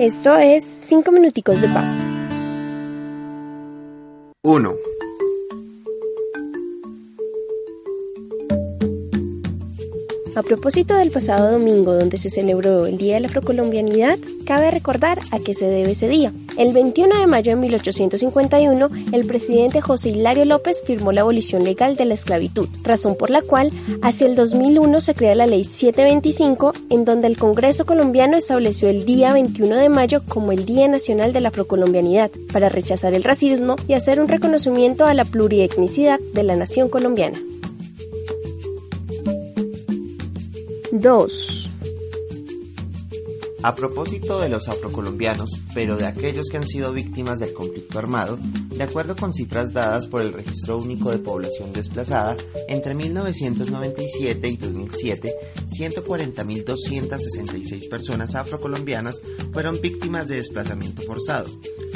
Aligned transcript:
Esto 0.00 0.34
es 0.34 0.64
5 0.64 1.12
minuticos 1.12 1.60
de 1.60 1.68
paz. 1.68 2.02
1. 4.42 4.74
A 10.36 10.42
propósito 10.42 10.94
del 10.94 11.10
pasado 11.10 11.50
domingo 11.50 11.92
donde 11.92 12.16
se 12.16 12.30
celebró 12.30 12.86
el 12.86 12.98
Día 12.98 13.14
de 13.14 13.20
la 13.20 13.26
Afrocolombianidad, 13.26 14.16
cabe 14.44 14.70
recordar 14.70 15.18
a 15.32 15.40
qué 15.40 15.54
se 15.54 15.66
debe 15.66 15.90
ese 15.90 16.08
día. 16.08 16.32
El 16.56 16.72
21 16.72 17.18
de 17.18 17.26
mayo 17.26 17.50
de 17.50 17.56
1851, 17.56 18.88
el 19.12 19.26
presidente 19.26 19.80
José 19.80 20.10
Hilario 20.10 20.44
López 20.44 20.82
firmó 20.86 21.10
la 21.10 21.22
abolición 21.22 21.64
legal 21.64 21.96
de 21.96 22.04
la 22.04 22.14
esclavitud, 22.14 22.68
razón 22.84 23.16
por 23.16 23.30
la 23.30 23.42
cual 23.42 23.72
hacia 24.02 24.28
el 24.28 24.36
2001 24.36 25.00
se 25.00 25.14
crea 25.14 25.34
la 25.34 25.46
Ley 25.46 25.64
725, 25.64 26.74
en 26.90 27.04
donde 27.04 27.26
el 27.26 27.36
Congreso 27.36 27.84
colombiano 27.84 28.36
estableció 28.36 28.88
el 28.88 29.04
día 29.04 29.32
21 29.32 29.76
de 29.76 29.88
mayo 29.88 30.22
como 30.28 30.52
el 30.52 30.64
Día 30.64 30.86
Nacional 30.86 31.32
de 31.32 31.40
la 31.40 31.48
Afrocolombianidad, 31.48 32.30
para 32.52 32.68
rechazar 32.68 33.14
el 33.14 33.24
racismo 33.24 33.76
y 33.88 33.94
hacer 33.94 34.20
un 34.20 34.28
reconocimiento 34.28 35.06
a 35.06 35.14
la 35.14 35.24
plurietnicidad 35.24 36.20
de 36.34 36.42
la 36.44 36.54
nación 36.54 36.88
colombiana. 36.88 37.38
2. 41.00 41.70
A 43.62 43.74
propósito 43.74 44.40
de 44.40 44.48
los 44.48 44.68
afrocolombianos, 44.68 45.50
pero 45.74 45.96
de 45.96 46.06
aquellos 46.06 46.48
que 46.48 46.56
han 46.58 46.66
sido 46.66 46.92
víctimas 46.92 47.38
del 47.40 47.54
conflicto 47.54 47.98
armado, 47.98 48.38
de 48.70 48.82
acuerdo 48.82 49.14
con 49.16 49.34
cifras 49.34 49.72
dadas 49.72 50.06
por 50.06 50.20
el 50.22 50.32
Registro 50.32 50.78
Único 50.78 51.10
de 51.10 51.18
Población 51.18 51.72
Desplazada, 51.72 52.36
entre 52.68 52.94
1997 52.94 54.48
y 54.48 54.56
2007, 54.56 55.34
140.266 55.66 57.88
personas 57.88 58.34
afrocolombianas 58.34 59.22
fueron 59.52 59.80
víctimas 59.80 60.28
de 60.28 60.36
desplazamiento 60.36 61.02
forzado, 61.02 61.48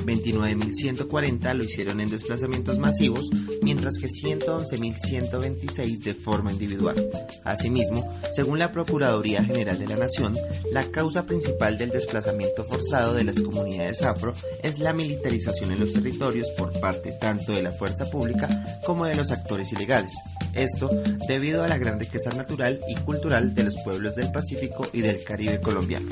29.140 0.04 1.54
lo 1.54 1.64
hicieron 1.64 2.00
en 2.00 2.10
desplazamientos 2.10 2.78
masivos, 2.78 3.28
mientras 3.62 3.98
que 3.98 4.06
111.126 4.06 5.98
de 6.02 6.14
forma 6.14 6.52
individual. 6.52 6.96
Asimismo, 7.44 8.12
según 8.32 8.58
la 8.58 8.70
Procuraduría 8.70 9.44
General 9.44 9.78
de 9.78 9.86
la 9.86 9.96
Nación, 9.96 10.36
la 10.72 10.84
causa 10.90 11.24
principal 11.26 11.78
del 11.78 11.90
desplazamiento 11.90 12.64
forzado 12.64 13.14
de 13.14 13.24
las 13.24 13.40
comunidades 13.40 14.02
afro 14.02 14.34
es 14.62 14.78
la 14.78 14.92
militarización 14.92 15.72
en 15.72 15.80
los 15.80 15.92
territorios 15.92 16.50
por 16.52 16.78
parte 16.80 17.12
tanto 17.12 17.52
de 17.52 17.62
la 17.62 17.72
fuerza 17.72 18.10
pública 18.10 18.48
como 18.86 19.04
de 19.06 19.14
los 19.14 19.30
actores 19.30 19.72
ilegales. 19.72 20.12
Esto 20.52 20.90
debido 21.28 21.64
a 21.64 21.68
la 21.68 21.78
gran 21.78 21.98
riqueza 21.98 22.32
natural 22.32 22.80
y 22.88 22.94
cultural 22.96 23.54
de 23.54 23.64
los 23.64 23.76
pueblos 23.82 24.14
del 24.14 24.30
Pacífico 24.30 24.86
y 24.92 25.00
del 25.00 25.22
Caribe 25.24 25.60
colombiano. 25.60 26.08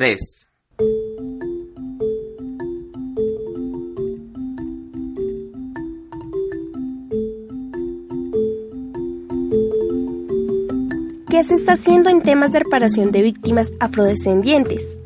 3. 0.00 0.48
¿Qué 11.28 11.44
se 11.44 11.54
está 11.54 11.72
haciendo 11.72 12.08
en 12.08 12.22
temas 12.22 12.52
de 12.52 12.60
reparación 12.60 13.12
de 13.12 13.20
víctimas 13.20 13.74
afrodescendientes? 13.78 14.96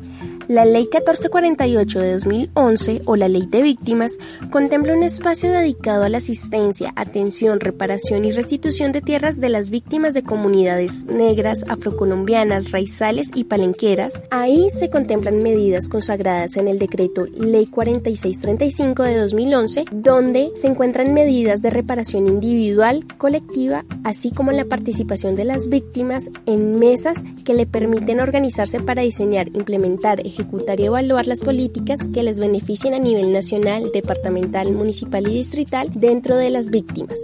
La 0.47 0.63
Ley 0.63 0.83
1448 0.83 1.99
de 1.99 2.13
2011 2.13 3.01
o 3.05 3.15
la 3.15 3.27
Ley 3.27 3.47
de 3.47 3.63
Víctimas 3.63 4.19
contempla 4.51 4.93
un 4.93 5.01
espacio 5.01 5.51
dedicado 5.51 6.03
a 6.03 6.09
la 6.09 6.17
asistencia, 6.17 6.93
atención, 6.95 7.59
reparación 7.59 8.25
y 8.25 8.31
restitución 8.31 8.91
de 8.91 9.01
tierras 9.01 9.39
de 9.39 9.49
las 9.49 9.71
víctimas 9.71 10.13
de 10.13 10.21
comunidades 10.21 11.05
negras, 11.05 11.65
afrocolombianas, 11.67 12.71
raizales 12.71 13.31
y 13.33 13.45
palenqueras. 13.45 14.21
Ahí 14.29 14.69
se 14.69 14.91
contemplan 14.91 15.41
medidas 15.41 15.89
consagradas 15.89 16.57
en 16.57 16.67
el 16.67 16.77
decreto 16.77 17.25
Ley 17.25 17.65
4635 17.65 19.01
de 19.01 19.17
2011, 19.17 19.85
donde 19.91 20.51
se 20.57 20.67
encuentran 20.67 21.13
medidas 21.15 21.63
de 21.63 21.71
reparación 21.71 22.27
individual, 22.27 23.03
colectiva, 23.17 23.83
así 24.05 24.29
como 24.29 24.51
la 24.51 24.65
participación 24.65 25.35
de 25.35 25.45
las 25.45 25.67
víctimas 25.67 26.29
en 26.45 26.75
mesas 26.75 27.23
que 27.43 27.55
le 27.55 27.65
permiten 27.65 28.19
organizarse 28.19 28.79
para 28.79 29.01
diseñar, 29.01 29.47
implementar, 29.47 30.25
ejecutar 30.25 30.79
y 30.79 30.85
evaluar 30.85 31.25
las 31.25 31.41
políticas 31.41 31.99
que 32.13 32.21
les 32.21 32.39
beneficien 32.39 32.93
a 32.93 32.99
nivel 32.99 33.33
nacional, 33.33 33.89
departamental, 33.91 34.71
municipal 34.71 35.27
y 35.27 35.33
distrital 35.33 35.89
dentro 35.95 36.37
de 36.37 36.51
las 36.51 36.69
víctimas. 36.69 37.19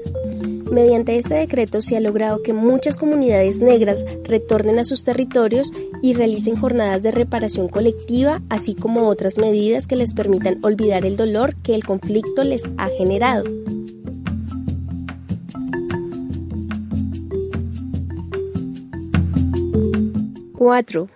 Mediante 0.72 1.18
este 1.18 1.36
decreto 1.36 1.82
se 1.82 1.98
ha 1.98 2.00
logrado 2.00 2.42
que 2.42 2.54
muchas 2.54 2.98
comunidades 2.98 3.62
negras 3.62 4.04
retornen 4.24 4.80
a 4.80 4.84
sus 4.84 5.04
territorios 5.04 5.72
y 6.02 6.14
realicen 6.14 6.56
jornadas 6.56 7.04
de 7.04 7.12
reparación 7.12 7.68
colectiva, 7.68 8.42
así 8.50 8.74
como 8.74 9.08
otras 9.08 9.38
medidas 9.38 9.86
que 9.86 9.98
les 9.98 10.16
permitan 10.16 10.58
olvidar 10.64 11.06
el 11.06 11.16
dolor 11.16 11.56
que 11.58 11.76
el 11.76 11.84
conflicto 11.84 12.44
les 12.44 12.64
ha 12.78 12.88
generado. 12.88 13.44
Cuatro. 20.64 21.10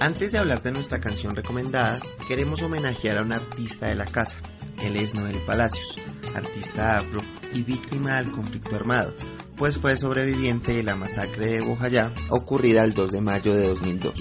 Antes 0.00 0.32
de 0.32 0.36
hablar 0.36 0.62
de 0.62 0.70
nuestra 0.70 1.00
canción 1.00 1.34
recomendada, 1.34 1.98
queremos 2.28 2.60
homenajear 2.60 3.16
a 3.16 3.22
un 3.22 3.32
artista 3.32 3.86
de 3.86 3.94
la 3.94 4.04
casa. 4.04 4.36
Él 4.82 4.96
es 4.96 5.14
Noel 5.14 5.38
Palacios, 5.46 5.98
artista 6.34 6.98
afro 6.98 7.22
y 7.54 7.62
víctima 7.62 8.16
del 8.18 8.32
conflicto 8.32 8.76
armado, 8.76 9.14
pues 9.56 9.78
fue 9.78 9.96
sobreviviente 9.96 10.74
de 10.74 10.82
la 10.82 10.94
masacre 10.94 11.46
de 11.46 11.60
Bojayá 11.62 12.12
ocurrida 12.28 12.84
el 12.84 12.92
2 12.92 13.12
de 13.12 13.20
mayo 13.22 13.54
de 13.54 13.68
2002. 13.68 14.14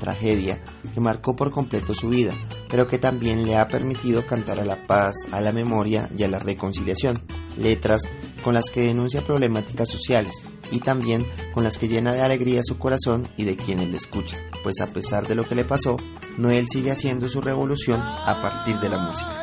Tragedia 0.00 0.60
que 0.92 1.00
marcó 1.00 1.34
por 1.36 1.50
completo 1.50 1.94
su 1.94 2.08
vida, 2.08 2.32
pero 2.68 2.88
que 2.88 2.98
también 2.98 3.44
le 3.44 3.56
ha 3.56 3.68
permitido 3.68 4.26
cantar 4.26 4.60
a 4.60 4.64
la 4.64 4.86
paz, 4.86 5.14
a 5.30 5.40
la 5.40 5.52
memoria 5.52 6.08
y 6.16 6.22
a 6.22 6.28
la 6.28 6.38
reconciliación. 6.38 7.22
Letras 7.56 8.02
con 8.42 8.54
las 8.54 8.70
que 8.70 8.82
denuncia 8.82 9.20
problemáticas 9.20 9.88
sociales 9.88 10.44
y 10.70 10.80
también 10.80 11.24
con 11.54 11.64
las 11.64 11.78
que 11.78 11.88
llena 11.88 12.12
de 12.12 12.22
alegría 12.22 12.62
su 12.62 12.78
corazón 12.78 13.28
y 13.36 13.44
de 13.44 13.56
quienes 13.56 13.88
le 13.88 13.96
escuchan, 13.96 14.40
pues 14.62 14.80
a 14.80 14.86
pesar 14.86 15.26
de 15.26 15.34
lo 15.34 15.46
que 15.46 15.54
le 15.54 15.64
pasó, 15.64 15.96
Noel 16.38 16.66
sigue 16.68 16.90
haciendo 16.90 17.28
su 17.28 17.40
revolución 17.40 18.00
a 18.00 18.40
partir 18.42 18.76
de 18.80 18.88
la 18.88 18.98
música. 18.98 19.42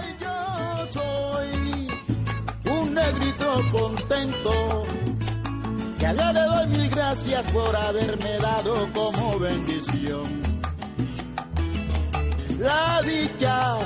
le 6.34 6.42
doy 6.42 6.68
mil 6.68 6.90
gracias 6.90 7.54
por 7.54 7.76
haberme 7.76 8.38
dado 8.40 8.88
como 8.94 9.40
bendición. 9.40 10.49
La 13.00 13.06
dicha 13.06 13.78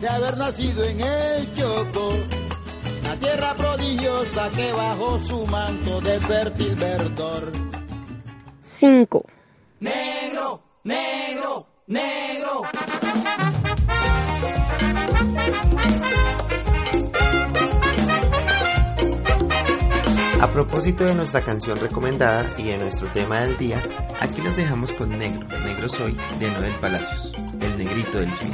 de 0.00 0.08
haber 0.08 0.36
nacido 0.36 0.82
en 0.82 1.00
el 1.00 1.54
Choco 1.54 2.10
la 3.04 3.14
tierra 3.14 3.54
prodigiosa 3.54 4.50
que 4.50 4.72
bajo 4.72 5.20
su 5.20 5.46
manto 5.46 6.00
de 6.00 6.18
fértil 6.18 6.74
verdor. 6.74 7.52
5. 8.60 9.24
Negro, 9.78 10.60
negro, 10.82 11.66
negro. 11.86 12.62
A 20.48 20.50
propósito 20.50 21.04
de 21.04 21.14
nuestra 21.14 21.42
canción 21.42 21.76
recomendada 21.78 22.50
y 22.56 22.64
de 22.64 22.78
nuestro 22.78 23.06
tema 23.12 23.42
del 23.42 23.58
día, 23.58 23.82
aquí 24.18 24.40
los 24.40 24.56
dejamos 24.56 24.92
con 24.92 25.10
Negro, 25.10 25.46
Negro 25.62 25.90
Soy, 25.90 26.18
de 26.40 26.50
Noel 26.50 26.74
Palacios, 26.80 27.34
el 27.60 27.76
negrito 27.76 28.18
del 28.18 28.34
swing. 28.34 28.50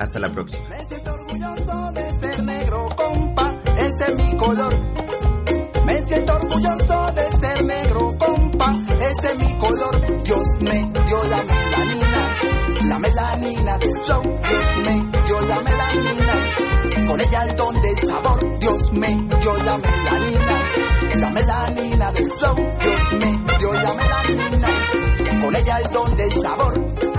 Hasta 0.00 0.18
la 0.18 0.32
próxima. 0.32 0.68
Me 0.68 0.84
siento 0.84 1.14
orgulloso 1.14 1.92
de 1.92 2.18
ser 2.18 2.42
negro, 2.42 2.88
compa, 2.96 3.54
este 3.78 4.04
es 4.10 4.16
mi 4.16 4.36
color. 4.36 4.74
Me 5.86 6.00
siento 6.04 6.34
orgulloso 6.34 7.12
de 7.12 7.38
ser 7.38 7.64
negro, 7.64 8.14
compa, 8.18 8.74
este 9.00 9.26
es 9.28 9.38
mi 9.38 9.54
color. 9.58 10.22
Dios 10.24 10.48
me 10.62 10.92
dio 11.06 11.24
la 11.30 11.42
melanina, 11.44 12.88
la 12.88 12.98
melanina 12.98 13.78
del 13.78 13.96
flow. 14.00 14.22
Dios 14.22 14.84
me 14.84 15.26
dio 15.26 15.40
la 15.42 15.60
melanina, 15.60 17.06
con 17.06 17.20
ella 17.20 17.44
el 17.44 17.56
don 17.56 17.80
de 17.80 17.96
sabor. 17.98 18.58
Dios 18.58 18.92
me 18.92 19.06
dio 19.40 19.56
la 19.58 19.78
melanina 19.78 20.59
la 21.20 21.30
melanina 21.30 22.12
del 22.12 22.30
flow 22.32 22.56
que 22.56 23.16
me 23.16 23.58
dio 23.58 23.72
la 23.72 23.94
melanina. 23.94 24.68
Con 25.42 25.56
ella 25.56 25.80
es 25.80 25.90
donde 25.90 26.24
el 26.24 26.32
sabor 26.32 27.09